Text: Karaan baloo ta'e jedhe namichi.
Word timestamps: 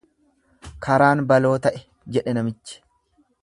Karaan 0.85 1.21
baloo 1.33 1.53
ta'e 1.67 1.83
jedhe 2.17 2.35
namichi. 2.39 2.81